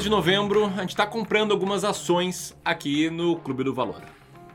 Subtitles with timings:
[0.00, 4.02] mês de novembro, a gente está comprando algumas ações aqui no Clube do Valor.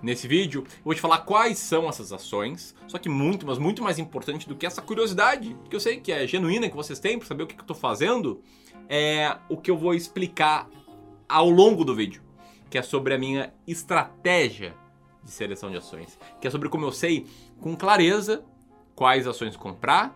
[0.02, 3.84] Nesse vídeo, eu vou te falar quais são essas ações, só que muito, mas muito
[3.84, 7.20] mais importante do que essa curiosidade, que eu sei que é genuína, que vocês têm
[7.20, 8.41] para saber o que, que eu estou fazendo,
[8.89, 10.67] é o que eu vou explicar
[11.29, 12.23] ao longo do vídeo,
[12.67, 14.73] que é sobre a minha estratégia
[15.23, 17.27] de seleção de ações, que é sobre como eu sei
[17.62, 18.43] com clareza
[18.95, 20.12] quais ações comprar,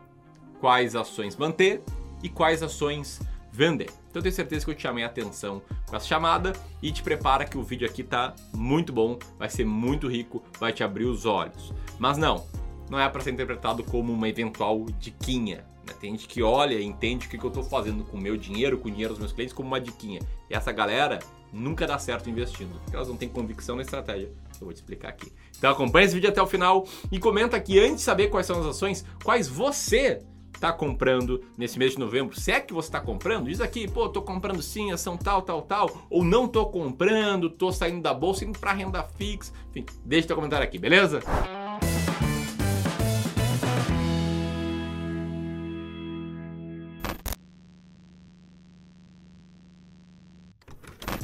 [0.60, 1.84] quais ações manter
[2.24, 3.20] e quais ações
[3.60, 3.90] vender.
[4.10, 7.44] Então tenho certeza que eu te chamei a atenção com essa chamada e te prepara
[7.44, 11.26] que o vídeo aqui tá muito bom, vai ser muito rico, vai te abrir os
[11.26, 11.74] olhos.
[12.00, 12.48] Mas não,
[12.90, 15.66] não é para ser interpretado como uma eventual diquinha.
[15.86, 15.94] Né?
[16.00, 18.38] Tem gente que olha e entende o que, que eu estou fazendo com o meu
[18.38, 20.22] dinheiro, com o dinheiro dos meus clientes, como uma diquinha.
[20.50, 21.20] E essa galera
[21.52, 24.32] nunca dá certo investindo, porque elas não têm convicção na estratégia
[24.62, 25.32] eu vou te explicar aqui.
[25.58, 28.60] Então acompanha esse vídeo até o final e comenta aqui antes de saber quais são
[28.60, 30.22] as ações, quais você
[30.54, 32.40] está comprando nesse mês de novembro.
[32.40, 35.62] Se é que você está comprando, diz aqui, pô, tô comprando sim, ação tal, tal,
[35.62, 39.54] tal, ou não tô comprando, tô saindo da bolsa, indo para renda fixa.
[39.70, 41.22] Enfim, deixa teu comentário aqui, beleza?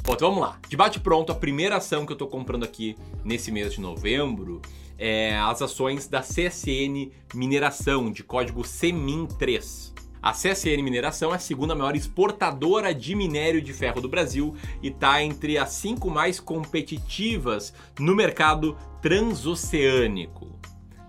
[0.06, 0.60] Bom, então vamos lá.
[0.70, 4.62] Debate pronto, a primeira ação que eu tô comprando aqui nesse mês de novembro
[4.98, 9.94] é, as ações da CSN Mineração, de código CEMIN3.
[10.22, 14.88] A CSN Mineração é a segunda maior exportadora de minério de ferro do Brasil e
[14.88, 20.60] está entre as cinco mais competitivas no mercado transoceânico.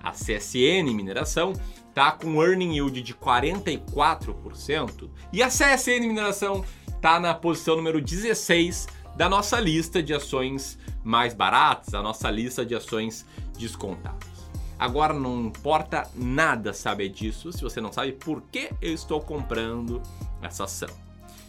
[0.03, 1.55] A CSN Mineração
[1.89, 8.87] está com earning yield de 44% e a CSN Mineração está na posição número 16
[9.17, 13.25] da nossa lista de ações mais baratas, a nossa lista de ações
[13.59, 14.37] descontadas.
[14.79, 20.03] Agora não importa nada saber disso se você não sabe por que eu estou comprando
[20.43, 20.91] essa ação.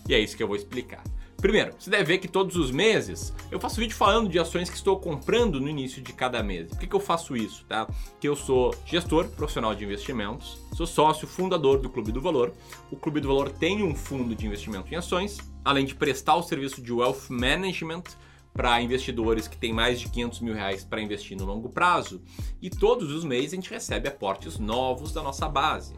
[0.08, 1.04] E é isso que eu vou explicar.
[1.36, 4.76] Primeiro, você deve ver que todos os meses eu faço vídeo falando de ações que
[4.76, 6.70] estou comprando no início de cada mês.
[6.70, 7.64] Por que, que eu faço isso?
[7.66, 7.88] Tá?
[8.20, 12.54] Que eu sou gestor profissional de investimentos, sou sócio fundador do Clube do Valor.
[12.90, 15.38] O Clube do Valor tem um fundo de investimento em ações,
[15.68, 18.04] além de prestar o serviço de wealth management
[18.54, 22.22] para investidores que têm mais de 500 mil reais para investir no longo prazo
[22.62, 25.94] e todos os meses a gente recebe aportes novos da nossa base.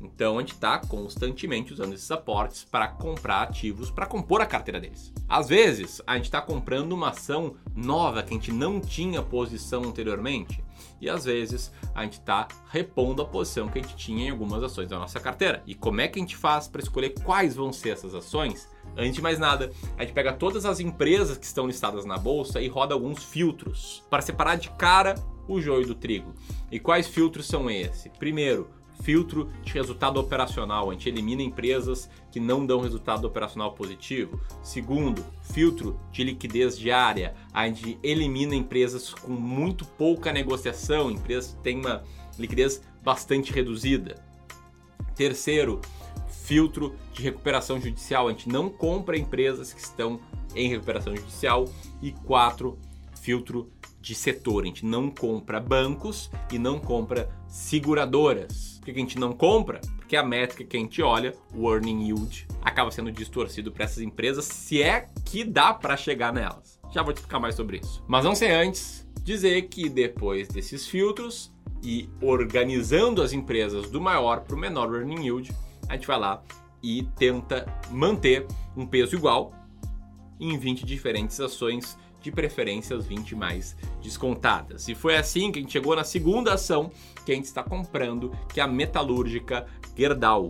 [0.00, 4.80] Então a gente está constantemente usando esses aportes para comprar ativos para compor a carteira
[4.80, 5.12] deles.
[5.28, 9.82] Às vezes a gente está comprando uma ação nova que a gente não tinha posição
[9.82, 10.62] anteriormente
[11.00, 14.62] e às vezes a gente está repondo a posição que a gente tinha em algumas
[14.62, 15.62] ações da nossa carteira.
[15.66, 18.68] E como é que a gente faz para escolher quais vão ser essas ações?
[18.96, 22.60] Antes de mais nada, a gente pega todas as empresas que estão listadas na bolsa
[22.60, 25.14] e roda alguns filtros para separar de cara
[25.46, 26.34] o joio do trigo.
[26.70, 28.10] E quais filtros são esses?
[28.18, 28.68] Primeiro,
[29.02, 30.90] filtro de resultado operacional.
[30.90, 34.40] A gente elimina empresas que não dão resultado operacional positivo.
[34.62, 37.34] Segundo, filtro de liquidez diária.
[37.52, 42.02] A gente elimina empresas com muito pouca negociação, empresas que têm uma
[42.38, 44.22] liquidez bastante reduzida.
[45.14, 45.80] Terceiro,
[46.28, 48.28] filtro de recuperação judicial.
[48.28, 50.20] A gente não compra empresas que estão
[50.54, 51.66] em recuperação judicial.
[52.00, 52.78] E quatro,
[53.20, 53.70] filtro
[54.08, 54.62] de setor.
[54.64, 58.78] A gente não compra bancos e não compra seguradoras.
[58.78, 59.80] Por que a gente não compra?
[59.96, 64.02] Porque a métrica que a gente olha, o earning yield, acaba sendo distorcido para essas
[64.02, 66.80] empresas, se é que dá para chegar nelas.
[66.90, 68.02] Já vou te explicar mais sobre isso.
[68.08, 71.52] Mas não sei antes dizer que depois desses filtros
[71.82, 75.54] e organizando as empresas do maior para o menor earning yield,
[75.86, 76.42] a gente vai lá
[76.82, 79.52] e tenta manter um peso igual
[80.40, 84.88] em 20 diferentes ações, de preferência as 20 mais descontadas.
[84.88, 86.90] E foi assim que a gente chegou na segunda ação
[87.24, 90.48] que a gente está comprando, que é a metalúrgica Gerdau,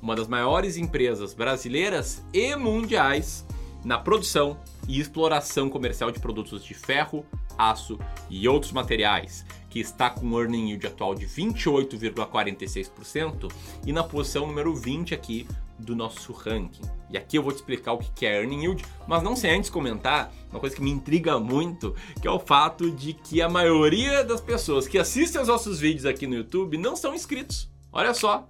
[0.00, 3.44] uma das maiores empresas brasileiras e mundiais
[3.84, 4.56] na produção
[4.86, 7.24] e exploração comercial de produtos de ferro,
[7.56, 7.98] aço
[8.28, 13.50] e outros materiais, que está com um earning yield atual de 28,46%
[13.86, 15.46] e na posição número 20 aqui
[15.78, 16.82] do nosso ranking.
[17.10, 19.70] E aqui eu vou te explicar o que é earning yield, mas não sem antes
[19.70, 24.24] comentar uma coisa que me intriga muito, que é o fato de que a maioria
[24.24, 27.70] das pessoas que assistem aos nossos vídeos aqui no YouTube não são inscritos.
[27.90, 28.46] Olha só,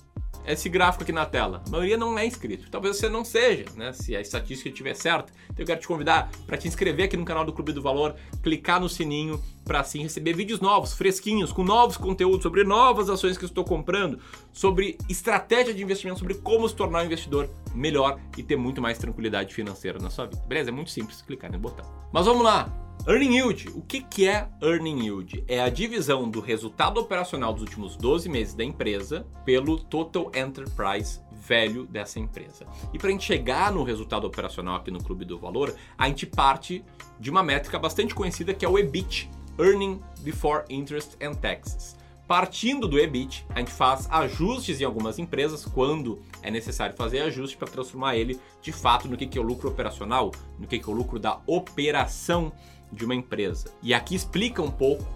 [0.53, 1.63] esse gráfico aqui na tela.
[1.67, 2.71] A maioria não é inscrito.
[2.71, 3.93] Talvez você não seja, né?
[3.93, 5.33] Se a estatística estiver certa.
[5.45, 8.17] Então eu quero te convidar para te inscrever aqui no canal do Clube do Valor,
[8.43, 13.37] clicar no sininho para assim receber vídeos novos, fresquinhos, com novos conteúdos sobre novas ações
[13.37, 14.19] que eu estou comprando,
[14.50, 18.97] sobre estratégia de investimento, sobre como se tornar um investidor melhor e ter muito mais
[18.97, 20.43] tranquilidade financeira na sua vida.
[20.49, 20.70] Beleza?
[20.70, 21.85] É muito simples clicar no botão.
[22.11, 22.73] Mas vamos lá.
[23.06, 23.69] Earning Yield.
[23.75, 25.44] O que, que é Earning Yield?
[25.47, 31.21] É a divisão do resultado operacional dos últimos 12 meses da empresa pelo Total Enterprise
[31.31, 32.67] velho dessa empresa.
[32.93, 36.26] E para a gente chegar no resultado operacional aqui no Clube do Valor, a gente
[36.26, 36.85] parte
[37.19, 41.97] de uma métrica bastante conhecida que é o EBIT, Earning Before Interest and Taxes.
[42.27, 47.57] Partindo do EBIT, a gente faz ajustes em algumas empresas quando é necessário fazer ajuste
[47.57, 50.93] para transformar ele de fato no que é o lucro operacional, no que é o
[50.93, 52.53] lucro da operação
[52.93, 53.73] de uma empresa.
[53.83, 55.07] E aqui explica um pouco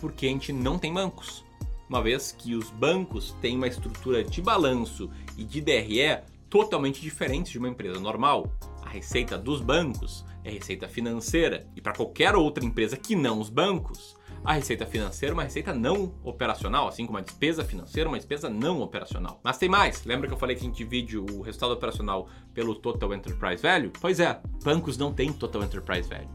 [0.00, 1.44] por que a gente não tem bancos.
[1.88, 7.52] Uma vez que os bancos têm uma estrutura de balanço e de DRE totalmente diferentes
[7.52, 8.50] de uma empresa normal.
[8.86, 13.50] A receita dos bancos é receita financeira e para qualquer outra empresa que não os
[13.50, 18.10] bancos, a receita financeira é uma receita não operacional, assim como a despesa financeira é
[18.10, 19.40] uma despesa não operacional.
[19.42, 20.04] Mas tem mais.
[20.04, 23.90] Lembra que eu falei que a gente divide o resultado operacional pelo Total Enterprise Value?
[24.00, 26.30] Pois é, bancos não têm Total Enterprise Value.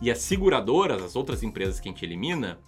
[0.00, 2.60] E as seguradoras, as outras empresas que a gente elimina,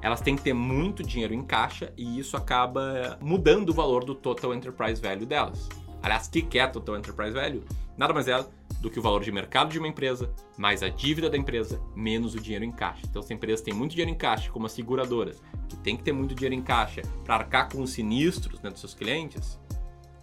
[0.00, 4.14] elas têm que ter muito dinheiro em caixa e isso acaba mudando o valor do
[4.14, 5.68] Total Enterprise Value delas.
[6.00, 7.64] Aliás, o que é Total Enterprise Value?
[7.96, 8.44] Nada mais é
[8.80, 12.34] do que o valor de mercado de uma empresa, mais a dívida da empresa, menos
[12.34, 13.02] o dinheiro em caixa.
[13.08, 16.02] Então, se a empresa tem muito dinheiro em caixa, como as seguradoras, que tem que
[16.02, 19.58] ter muito dinheiro em caixa para arcar com os sinistros né, dos seus clientes,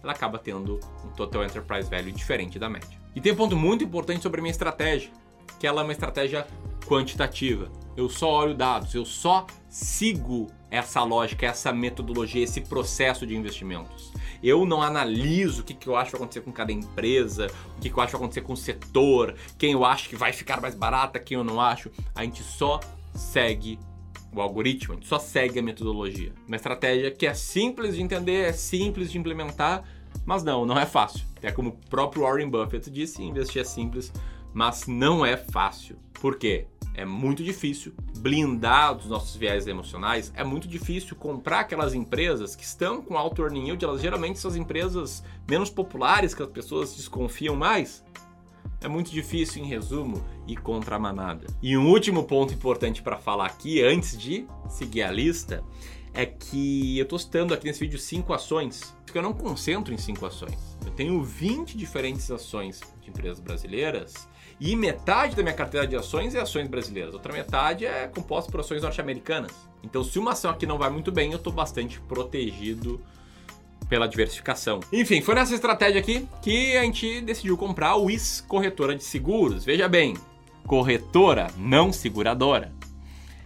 [0.02, 2.98] ela acaba tendo um total enterprise value diferente da média.
[3.14, 5.10] E tem um ponto muito importante sobre a minha estratégia,
[5.58, 6.46] que ela é uma estratégia
[6.86, 7.70] quantitativa.
[7.96, 14.12] Eu só olho dados, eu só sigo essa lógica, essa metodologia, esse processo de investimentos.
[14.42, 17.80] Eu não analiso o que, que eu acho que vai acontecer com cada empresa, o
[17.80, 20.32] que, que eu acho que vai acontecer com o setor, quem eu acho que vai
[20.32, 21.90] ficar mais barata, quem eu não acho.
[22.14, 22.80] A gente só
[23.14, 23.78] segue
[24.32, 26.32] o algoritmo, a gente só segue a metodologia.
[26.46, 29.84] Uma estratégia que é simples de entender, é simples de implementar,
[30.24, 31.26] mas não, não é fácil.
[31.42, 34.12] É como o próprio Warren Buffett disse, investir é simples,
[34.52, 35.98] mas não é fácil.
[36.14, 36.66] Por quê?
[36.94, 42.64] é muito difícil blindar dos nossos viés emocionais, é muito difícil comprar aquelas empresas que
[42.64, 46.94] estão com alto earning yield, elas geralmente são as empresas menos populares que as pessoas
[46.94, 48.04] desconfiam mais.
[48.82, 51.46] É muito difícil, em resumo, ir contra a manada.
[51.62, 55.62] E um último ponto importante para falar aqui, antes de seguir a lista,
[56.14, 59.98] é que eu estou citando aqui nesse vídeo cinco ações, porque eu não concentro em
[59.98, 60.76] cinco ações.
[60.84, 64.28] Eu tenho 20 diferentes ações de empresas brasileiras
[64.60, 68.60] e metade da minha carteira de ações é ações brasileiras, outra metade é composta por
[68.60, 69.52] ações norte-americanas.
[69.82, 73.00] Então, se uma ação aqui não vai muito bem, eu estou bastante protegido
[73.88, 74.80] pela diversificação.
[74.92, 79.64] Enfim, foi nessa estratégia aqui que a gente decidiu comprar o WIS Corretora de Seguros.
[79.64, 80.14] Veja bem,
[80.66, 82.72] corretora, não seguradora.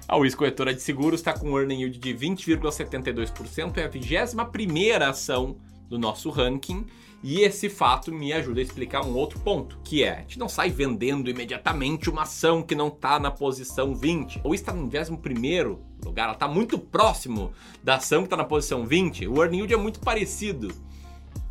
[0.06, 5.08] A WIS Corretora de Seguros está com um earning yield de 20,72%, é a 21
[5.08, 5.56] ação
[5.88, 6.86] do nosso ranking
[7.26, 10.46] e esse fato me ajuda a explicar um outro ponto, que é, a gente não
[10.46, 15.78] sai vendendo imediatamente uma ação que não está na posição 20, ou está no 21
[16.04, 17.50] lugar, ela está muito próximo
[17.82, 20.68] da ação que está na posição 20, o earning yield é muito parecido.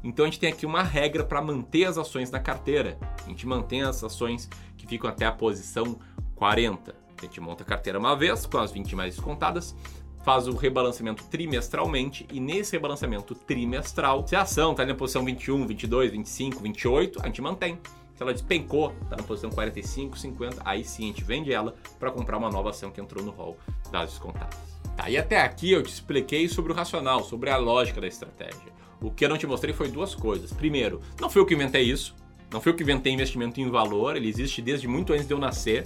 [0.04, 3.00] Então a gente tem aqui uma regra para manter as ações na carteira.
[3.26, 4.48] A gente mantém as ações
[4.78, 5.98] que ficam até a posição
[6.36, 6.94] 40.
[7.18, 9.74] A gente monta a carteira uma vez, com as 20 mais descontadas,
[10.24, 15.68] faz o rebalanceamento trimestralmente e nesse rebalanceamento trimestral, se a ação está na posição 21,
[15.68, 17.78] 22, 25, 28, a gente mantém.
[18.16, 22.12] Se ela despencou, está na posição 45, 50, aí sim a gente vende ela para
[22.12, 23.58] comprar uma nova ação que entrou no hall
[23.92, 24.58] das descontadas.
[24.96, 28.72] Tá, e até aqui eu te expliquei sobre o racional, sobre a lógica da estratégia.
[29.02, 30.54] O que eu não te mostrei foi duas coisas.
[30.54, 32.16] Primeiro, não foi eu que inventei isso,
[32.52, 35.40] não foi eu que inventei investimento em valor, ele existe desde muito antes de eu
[35.40, 35.84] nascer.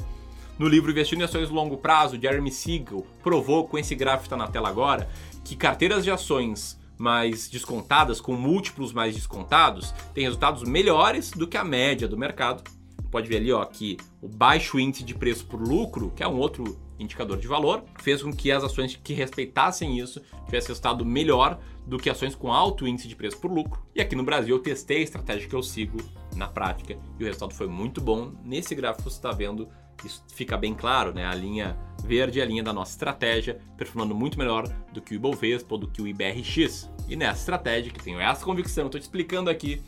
[0.58, 4.38] No livro Investindo em Ações Longo Prazo, Jeremy Siegel provou, com esse gráfico que está
[4.38, 5.08] na tela agora,
[5.46, 11.58] que carteiras de ações mais descontadas, com múltiplos mais descontados, têm resultados melhores do que
[11.58, 12.64] a média do mercado.
[13.12, 16.40] Pode ver ali ó, que o baixo índice de preço por lucro, que é um
[16.40, 21.60] outro indicador de valor, fez com que as ações que respeitassem isso tivessem resultado melhor
[21.86, 23.80] do que ações com alto índice de preço por lucro.
[23.94, 26.00] E aqui no Brasil eu testei a estratégia que eu sigo
[26.36, 28.32] na prática e o resultado foi muito bom.
[28.44, 29.70] Nesse gráfico você está vendo
[30.06, 31.26] isso fica bem claro, né?
[31.26, 35.16] A linha verde é a linha da nossa estratégia, performando muito melhor do que o
[35.16, 36.90] Ibovespa ou do que o IBRX.
[37.08, 39.82] E nessa estratégia, que tenho essa convicção, estou te explicando aqui,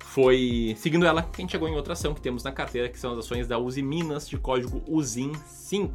[0.00, 2.98] foi seguindo ela que a gente chegou em outra ação que temos na carteira, que
[2.98, 5.90] são as ações da Uzi Minas, de código UZIN5.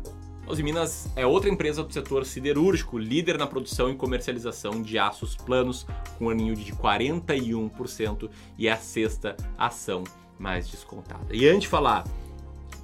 [0.47, 4.97] A Uzi Minas é outra empresa do setor siderúrgico, líder na produção e comercialização de
[4.97, 5.85] aços planos,
[6.17, 10.03] com um aninho de 41% e é a sexta ação
[10.39, 11.35] mais descontada.
[11.35, 12.05] E antes de falar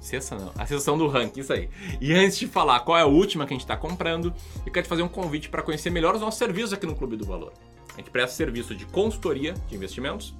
[0.04, 0.52] Sexta não.
[0.58, 1.70] A sessão do ranking, isso aí.
[1.98, 4.34] E antes de falar qual é a última que a gente está comprando,
[4.66, 7.16] eu quero te fazer um convite para conhecer melhor os nossos serviços aqui no Clube
[7.16, 7.54] do Valor.
[7.94, 10.34] A gente presta serviço de consultoria de investimentos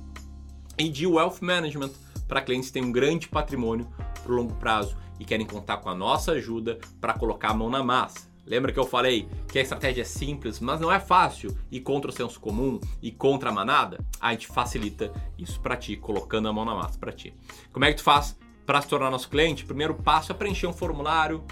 [0.76, 1.92] e de wealth management
[2.28, 3.88] para clientes que têm um grande patrimônio
[4.22, 7.70] para o longo prazo e querem contar com a nossa ajuda para colocar a mão
[7.70, 8.28] na massa.
[8.44, 12.10] Lembra que eu falei que a estratégia é simples, mas não é fácil e contra
[12.10, 14.04] o senso comum e contra a manada?
[14.20, 17.32] A gente facilita isso para ti, colocando a mão na massa para ti.
[17.72, 19.64] Como é que tu faz para se tornar nosso cliente?
[19.64, 21.44] Primeiro passo é preencher um formulário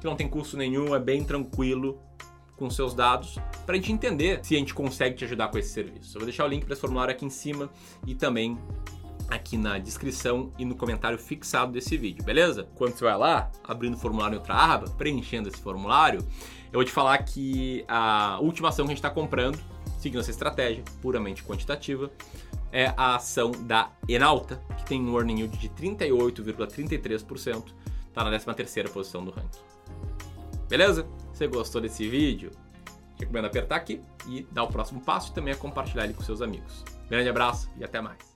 [0.00, 1.98] que não tem custo nenhum, é bem tranquilo
[2.56, 5.70] com seus dados para a gente entender se a gente consegue te ajudar com esse
[5.70, 6.16] serviço.
[6.16, 7.70] Eu vou deixar o link para esse formulário aqui em cima
[8.06, 8.58] e também
[9.28, 12.68] aqui na descrição e no comentário fixado desse vídeo, beleza?
[12.74, 16.20] Quando você vai lá, abrindo o formulário em outra aba, preenchendo esse formulário,
[16.72, 19.58] eu vou te falar que a última ação que a gente está comprando,
[19.98, 22.10] seguindo essa estratégia puramente quantitativa,
[22.72, 27.64] é a ação da Enalta, tem um earning yield de 38,33%,
[28.08, 29.60] está na 13ª posição do ranking.
[30.68, 31.06] Beleza?
[31.32, 32.50] Você gostou desse vídeo?
[33.18, 36.84] Recomendo apertar aqui e dar o próximo passo e também compartilhar ele com seus amigos.
[37.08, 38.27] Grande abraço e até mais.